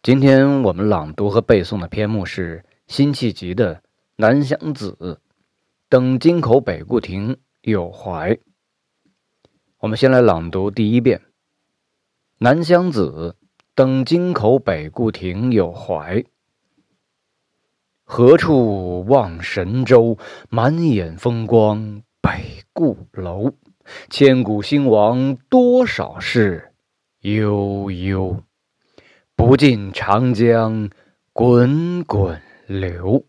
[0.00, 3.74] 今天我们朗读和背诵的篇目是辛弃疾的
[4.14, 4.96] 《南乡子·
[5.88, 8.32] 登京口北固亭有怀》。
[9.78, 11.18] 我们先来朗读第一遍：
[12.38, 13.36] 《南乡子·
[13.74, 16.20] 登京口北固亭有怀》。
[18.04, 20.16] 何处望神州？
[20.48, 23.52] 满眼风光北固楼。
[24.08, 26.72] 千古兴亡多少事，
[27.22, 28.44] 悠悠。
[29.38, 30.90] 不尽长江
[31.32, 33.24] 滚滚流，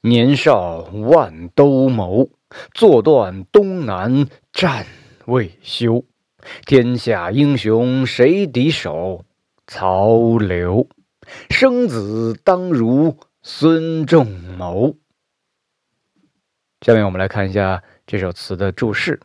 [0.00, 2.30] 年少万兜鍪，
[2.72, 4.86] 坐断东南战
[5.26, 6.06] 未休。
[6.64, 9.26] 天下英雄谁敌手？
[9.66, 10.88] 曹刘。
[11.50, 14.26] 生子当如孙仲
[14.56, 14.96] 谋。
[16.80, 19.20] 下面我们来看一下这首词的注释：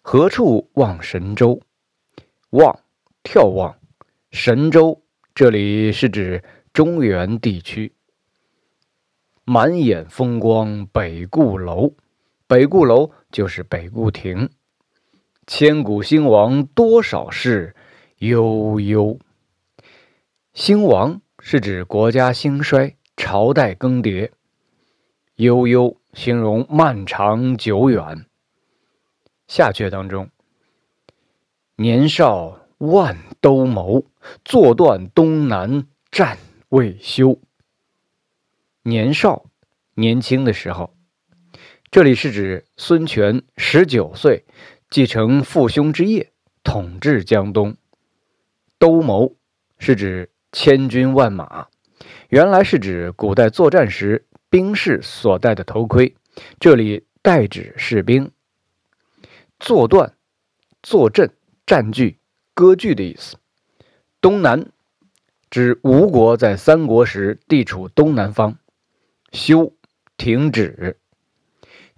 [0.00, 1.60] 何处望神州？
[2.50, 2.78] 望，
[3.24, 3.76] 眺望。
[4.38, 5.02] 神州，
[5.34, 6.44] 这里是指
[6.74, 7.94] 中原地区。
[9.46, 11.94] 满眼风光北固楼，
[12.46, 14.50] 北固楼就是北固亭。
[15.46, 17.74] 千古兴亡多少事，
[18.18, 19.18] 悠悠。
[20.52, 24.30] 兴亡是指国家兴衰，朝代更迭。
[25.36, 28.26] 悠悠形容漫长久远。
[29.48, 30.28] 下阙当中，
[31.76, 32.65] 年少。
[32.78, 34.04] 万兜鍪，
[34.44, 36.36] 坐断东南战
[36.68, 37.40] 未休。
[38.82, 39.46] 年少，
[39.94, 40.94] 年轻的时候，
[41.90, 44.44] 这里是指孙权十九岁
[44.90, 46.32] 继承父兄之业，
[46.62, 47.76] 统治江东。
[48.78, 49.34] 兜鍪
[49.78, 51.68] 是指千军万马，
[52.28, 56.14] 原来是指古代作战时兵士所戴的头盔，
[56.60, 58.30] 这里代指士兵。
[59.58, 60.14] 坐断，
[60.82, 62.18] 坐镇，占据。
[62.56, 63.36] 割据的意思。
[64.22, 64.70] 东南
[65.50, 68.56] 指吴国在三国时地处东南方。
[69.30, 69.74] 休，
[70.16, 70.98] 停止。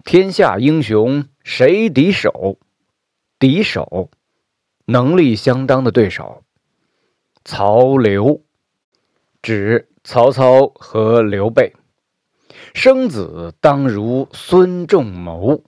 [0.03, 2.59] 天下英雄谁敌手？
[3.39, 4.11] 敌手，
[4.83, 6.43] 能力相当的对手。
[7.45, 8.43] 曹刘，
[9.41, 11.73] 指曹操和刘备。
[12.73, 15.63] 生子当如孙仲谋。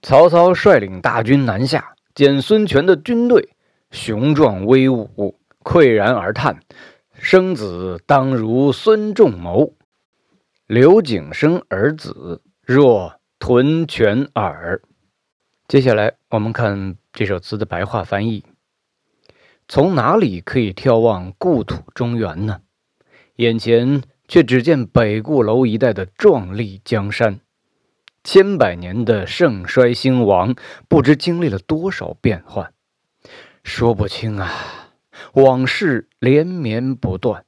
[0.00, 3.50] 曹操率领大军南下，见孙权的军队。
[3.92, 6.60] 雄壮威武，喟然而叹
[7.14, 9.74] ：“生子当如孙仲谋。”
[10.66, 14.80] 刘景升儿子若屯泉耳。
[15.68, 18.44] 接下来，我们看这首词的白话翻译：
[19.68, 22.62] 从哪里可以眺望故土中原呢？
[23.36, 27.40] 眼前却只见北固楼一带的壮丽江山，
[28.24, 30.54] 千百年的盛衰兴亡，
[30.88, 32.72] 不知经历了多少变幻。
[33.64, 34.90] 说不清啊，
[35.34, 37.44] 往事连绵不断，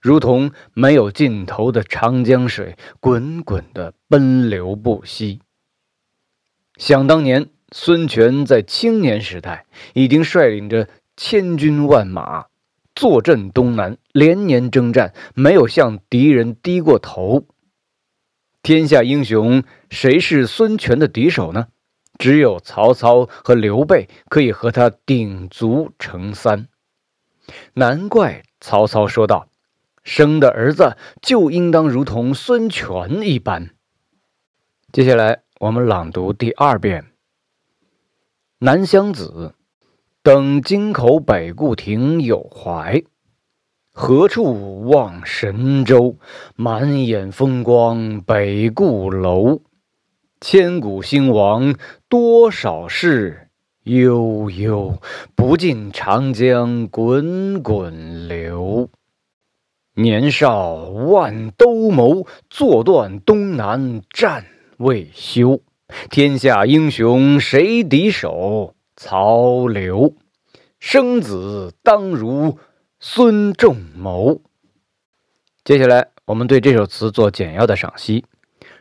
[0.00, 5.40] 如同没有尽头的长江水，滚滚的奔流不息。
[6.76, 12.46] 想当年，孙权在青年时代，已经率领着千军万马，
[12.94, 17.46] 坐镇东南，连年征战，没有向敌人低过头。
[18.62, 21.68] 天下英雄，谁是孙权的敌手呢？
[22.18, 26.66] 只有曹操和刘备可以和他鼎足成三，
[27.74, 29.48] 难怪曹操说道
[30.02, 33.70] ：“生的儿子就应当如同孙权一般。”
[34.90, 37.12] 接下来我们朗读第二遍
[38.58, 39.54] ：“南乡子，
[40.22, 43.02] 登京口北固亭有怀。
[43.92, 46.16] 何处望神州？
[46.56, 49.60] 满眼风光北固楼。”
[50.40, 51.74] 千古兴亡
[52.08, 53.48] 多少事，
[53.82, 55.02] 悠悠。
[55.34, 58.88] 不尽长江滚滚流。
[59.94, 64.46] 年少万兜鍪，坐断东南战
[64.76, 65.60] 未休。
[66.08, 68.76] 天下英雄谁敌手？
[68.94, 70.14] 曹刘。
[70.78, 72.58] 生子当如
[73.00, 74.40] 孙仲谋。
[75.64, 78.24] 接下来，我们对这首词做简要的赏析。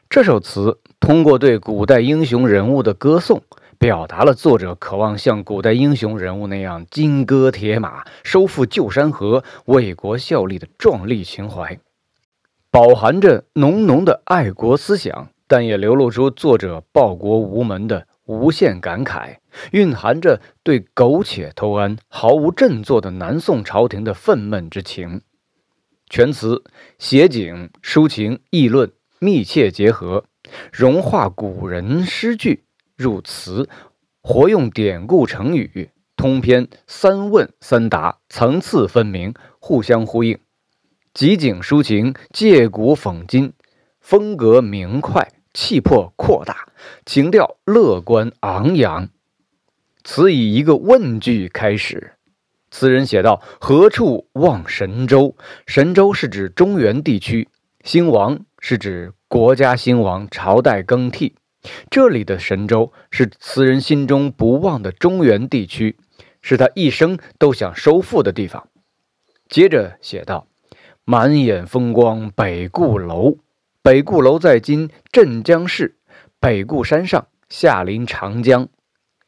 [0.07, 0.77] 这首词。
[0.99, 3.41] 通过对古代英雄人物的歌颂，
[3.77, 11.79] 表达了作者渴望像古代英雄人物那样金戈铁马、收复旧山河、为国效力的壮丽情怀，
[12.71, 19.37] 饱含着浓浓的爱国思想，但也流露出作者报国无门的无限感慨，
[19.71, 25.21] 蕴含着对苟且偷安、毫无振作的南宋朝廷的愤懑之情。
[26.09, 26.63] 全词
[26.97, 30.25] 写景、抒情、议论密切结合。
[30.71, 32.63] 融化古人诗句
[32.95, 33.69] 入词，
[34.21, 40.39] 活用典故成语，通篇三问三答，层次分明，互相呼应，
[41.13, 43.53] 集景抒情，借古讽今，
[43.99, 46.67] 风格明快，气魄扩大，
[47.05, 49.09] 情调乐观昂扬。
[50.03, 52.13] 词以一个问句开始。
[52.69, 55.35] 词人写道：“何处望神州？
[55.65, 57.47] 神州是指中原地区，
[57.83, 61.35] 兴亡是指国家兴亡，朝代更替。
[61.89, 65.97] 这里的神州是词人心中不忘的中原地区，
[66.41, 68.67] 是他一生都想收复的地方。”
[69.49, 70.47] 接着写道
[71.05, 73.37] ：“满眼风光北固楼，
[73.81, 75.97] 北固楼在今镇江市
[76.39, 78.67] 北固山上，下临长江。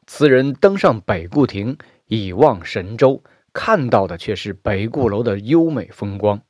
[0.08, 1.78] 词人登上北固亭。”
[2.12, 3.24] 以望神州，
[3.54, 6.42] 看到的却是北固楼的优美风光。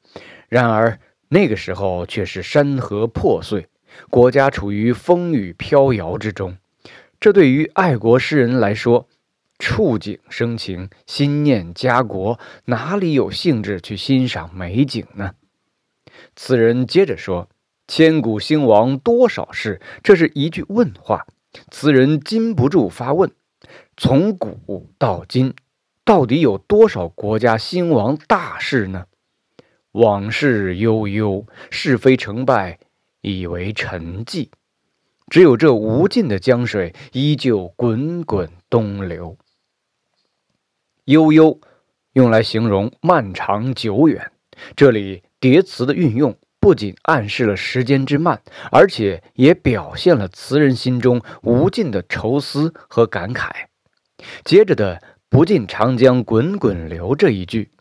[0.47, 0.97] 然而
[1.29, 3.67] 那个时候却是山河破碎，
[4.09, 6.57] 国家处于风雨飘摇之中。
[7.19, 9.07] 这对于爱国诗人来说，
[9.59, 15.33] 触景生情，心念家国，哪里有兴致去欣赏美景呢？
[16.35, 17.47] 此人接着说
[17.87, 21.27] ：“千古兴亡多少事？”这是一句问话。
[21.69, 23.31] 此人禁不住发问。
[23.97, 25.53] 从古到今，
[26.05, 29.05] 到底有多少国家兴亡大事呢？
[29.93, 32.79] 往事悠悠，是非成败
[33.21, 34.49] 已为沉寂，
[35.29, 39.37] 只有这无尽的江水依旧滚滚东流。
[41.05, 41.59] 悠悠
[42.13, 44.31] 用来形容漫长久远，
[44.75, 48.41] 这里叠词的运用不仅暗示了时间之慢，
[48.71, 53.49] 而且也表现了词人心中无尽的愁思和感慨。
[54.43, 57.71] 接着的“不尽长江滚滚流”这一句，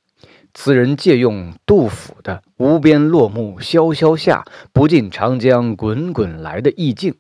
[0.61, 7.15] 词人借用杜甫的“无边落木萧萧下，不尽长江滚滚来”的意境，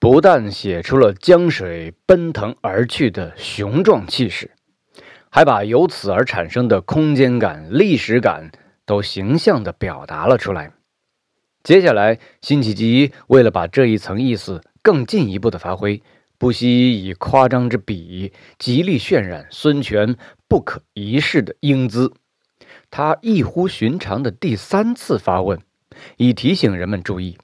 [0.00, 4.52] 不但写出了江水奔腾而去的雄壮气势，
[5.28, 8.50] 还把由此而产生的空间感、历史感
[8.86, 10.72] 都形象地表达了出来。
[11.62, 16.02] 接下来，辛弃疾为了把这一层意思更进一步的发挥。
[16.38, 20.16] 不惜以夸张之笔，极力渲染孙权
[20.48, 22.14] 不可一世的英姿。
[22.96, 25.60] 他异乎寻常的第三次发问，
[26.16, 27.36] 以提醒人们注意：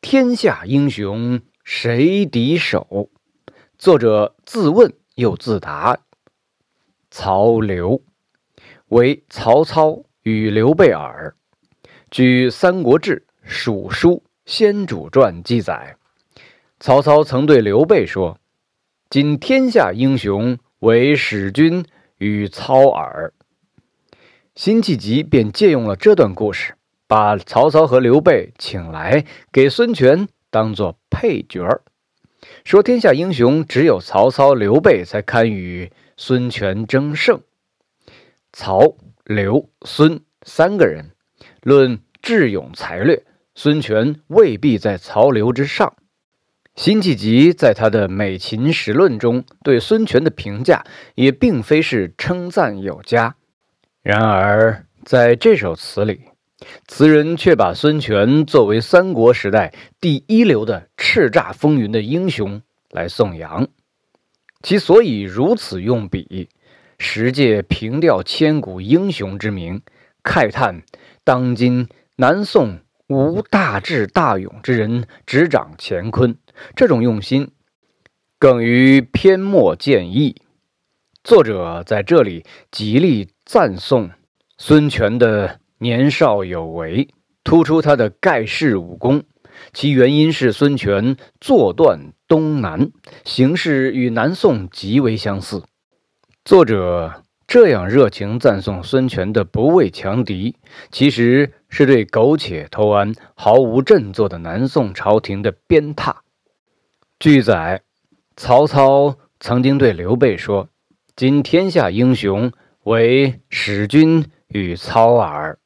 [0.00, 3.08] 天下英雄谁敌手？
[3.78, 5.96] 作者自问又自答：
[7.08, 8.02] 曹刘，
[8.88, 11.36] 为曹操与刘备耳。
[12.10, 14.10] 据《三国志·蜀书·
[14.44, 15.96] 先主传》记载。
[16.80, 18.40] 曹操曾对刘备说
[19.08, 21.86] ：“今天下英雄为使君
[22.18, 23.32] 与操耳。”
[24.56, 26.76] 辛弃疾便借用了这段故事，
[27.06, 31.82] 把曹操和刘备请来，给孙权当做配角儿，
[32.64, 37.42] 说天下英雄只有曹操、刘备才堪与孙权争胜。
[38.50, 41.10] 曹、刘、孙三个人，
[41.62, 43.24] 论智勇才略，
[43.54, 45.92] 孙权未必在曹刘之上。
[46.74, 53.36] 辛弃疾在他的《美琴时论》中对孙权的评价也并非是称赞有加，
[54.06, 56.20] 然而在这首词里，
[56.86, 62.62] 词人却把孙权作为三国时代第一流的叱咤风云的英雄
[62.92, 63.66] 来颂扬。
[64.62, 66.48] 其所以如此用笔，
[67.00, 69.82] 实借凭吊千古英雄之名，
[70.22, 70.84] 慨叹
[71.24, 76.36] 当今南宋无大智大勇之人执掌乾坤。
[76.76, 77.50] 这种用心，
[78.38, 80.36] 更于篇末见意。
[81.24, 84.10] 作者在这里极力赞颂
[84.58, 87.08] 孙权的年少有为，
[87.44, 89.22] 突出他的盖世武功。
[89.72, 92.90] 其原因是孙权坐断东南，
[93.24, 95.62] 形势与南宋极为相似。
[96.44, 100.56] 作者这样热情赞颂孙权的不畏强敌，
[100.90, 106.16] 其实是对苟且偷安、毫无振作的南宋朝廷的鞭挞。
[107.20, 107.82] 据载，
[108.36, 110.68] 曹操曾经对刘备说
[111.14, 112.50] ：“今天下英雄，
[112.86, 115.58] 为使君与操耳。”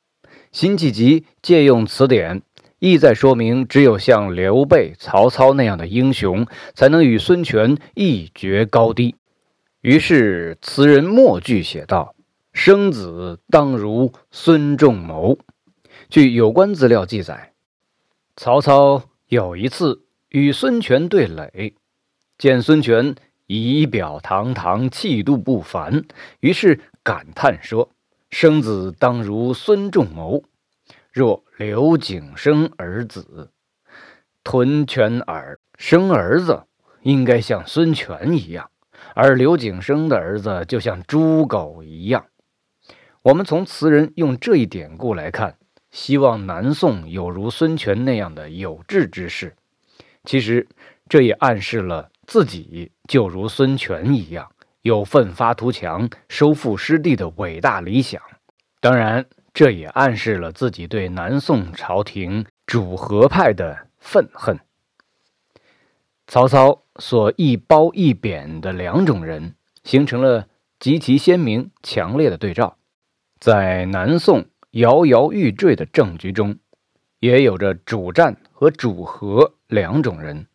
[0.51, 2.43] 辛弃疾借用此典，
[2.79, 9.15] 意在说明，只有像刘备、曹操那样的英雄，才能与孙权一决高低。
[9.83, 12.15] 于是，词人末句写道
[12.53, 15.39] ：“生子当如孙仲谋。”
[16.11, 17.53] 据有关资料记载，
[18.37, 20.03] 曹操有一次。
[20.31, 21.75] 与孙权对垒，
[22.39, 23.17] 见孙权
[23.49, 26.05] 仪表堂堂，气度不凡，
[26.39, 27.91] 于是感叹说
[28.31, 30.45] ：“生子当如孙仲谋，
[31.13, 33.51] 若刘景生儿子，
[34.45, 35.59] 屯犬耳。
[35.79, 36.65] 生儿子
[37.03, 38.71] 应该像孙权一样。
[39.15, 42.27] 而刘景升的儿子就像猪狗一样。
[43.23, 45.57] 我们从词人用这一典故来看，
[45.91, 49.57] 希望南宋有如孙权那样的有志之士。
[50.25, 50.69] 其实，
[51.09, 58.21] 这也暗示了自己就如孙权一样，有奋发图强、收复失地的伟大理想。
[58.81, 64.59] 当然，这也暗示了自己对南宋朝廷主和派的愤恨。
[66.27, 70.47] 曹操所一褒一贬的两种人，形成了
[70.79, 72.79] 极其鲜明、强烈的对照。
[73.39, 76.57] 在南宋摇摇欲坠的政局中，
[77.19, 80.47] 也有着主战和主和两种人。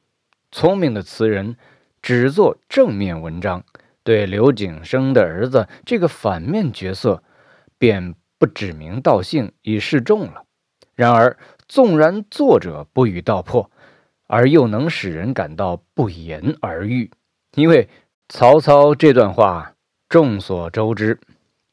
[0.52, 1.58] 聪明的词人
[2.02, 3.64] 只做正面文章，
[4.06, 7.22] 对刘景升的儿子这个反面角色，
[7.78, 10.44] 便不指名道姓以示众了。
[10.96, 13.70] 然而，纵然作者不予道破。
[14.28, 17.12] 而又能使人感到不言而喻，
[17.54, 17.88] 因为
[18.28, 19.76] 曹操这段话
[20.10, 21.20] 众所周知。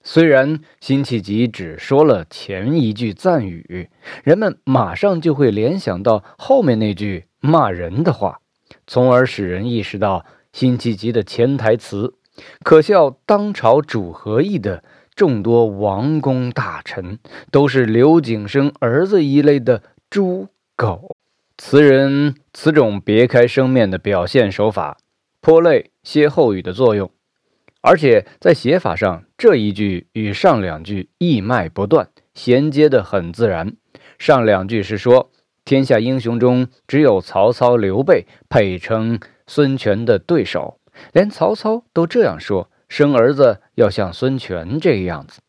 [0.02, 3.88] 虽然辛弃疾只说了前一句赞语，
[4.22, 8.40] 人们马上就会联想到后面那句骂人的话，
[8.86, 12.16] 从而使人意识到辛弃疾的潜台词。
[12.62, 14.82] 可笑当朝主和议的
[15.14, 17.18] 众多王公大臣，
[17.50, 21.14] 都是刘景升儿子一类的猪狗。
[21.58, 24.96] 词人此种别开生面的表现手法，
[25.40, 27.10] 颇类歇后语的作用，
[27.82, 33.76] 而且在写法上，这一句与上两句一脉不断，衔接的很自然。
[34.18, 35.30] 上两句是说
[35.64, 40.78] 天下英雄中只有曹操、刘备配称孙权的对手，
[41.12, 45.40] 连曹操都这样说，生儿子要像孙权这个样子。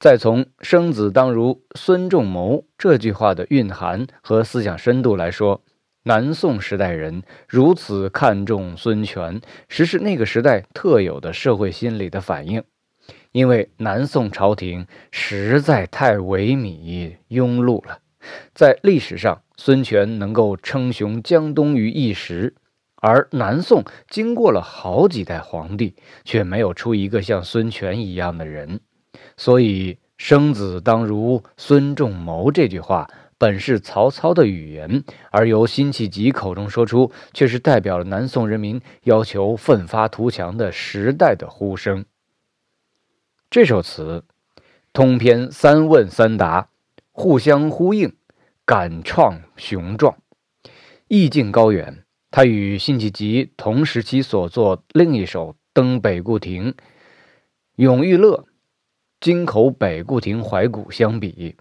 [0.00, 5.62] 再从“生子当如孙仲谋”这句话的蕴含和思想深度来说，
[6.04, 12.62] 南宋时代人如此看重孙权，实是那个时代特有的社会心理的反应。
[13.32, 17.98] 因为南宋朝廷实在太萎靡庸碌了，
[18.54, 22.54] 在历史上，孙权能够称雄江东于一时，
[23.00, 28.80] 而南宋经过了好几代皇帝，却没有出一个像孙权一样的人。
[29.36, 42.04] 所以“生子当如孙仲谋”这句话本是曹操的语言，而由辛弃疾口中说出，却是代表了南宋人民要求奋发图强的时代的呼声。
[43.48, 44.24] 这首词
[44.92, 46.68] 通篇三问三答，
[47.12, 48.16] 互相呼应，
[48.64, 50.18] 感创雄壮，
[51.06, 52.04] 意境高远。
[52.30, 56.72] 它与辛弃疾同时期所作另一首《登北固亭》
[57.76, 58.36] 《永遇乐》。
[59.20, 61.56] 京口北固亭怀古相比，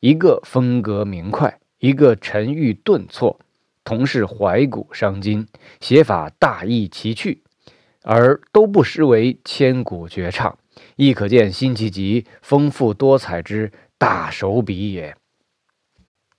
[0.00, 3.38] 一个风格明快，一个沉郁顿挫，
[3.84, 5.46] 同是怀古伤今，
[5.80, 7.44] 写法大异其趣，
[8.02, 10.58] 而都不失为千古绝唱，
[10.96, 15.16] 亦可见辛弃疾丰富多彩之大手笔也。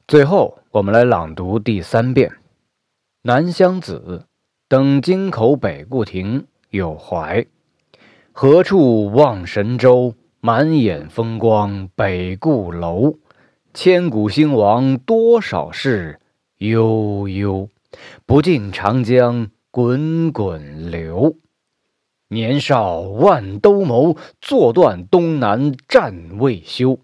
[0.06, 2.30] 最后，我们来朗读第三遍：
[3.24, 4.26] 南乡子，
[4.68, 7.46] 登京口北固亭有怀，
[8.32, 10.16] 何处望神州？
[10.40, 13.20] 满眼风光北固楼，
[13.76, 16.20] 千古兴亡多少事，
[16.58, 17.70] 悠悠，
[18.26, 21.36] 不尽长江滚滚流。
[22.30, 26.98] 年少万兜鍪，坐断东南战未休。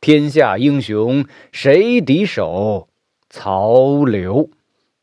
[0.00, 2.88] 天下英雄谁敌手？
[3.28, 4.50] 曹刘。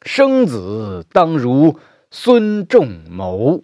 [0.03, 1.77] 生子当如
[2.11, 3.63] 孙仲谋。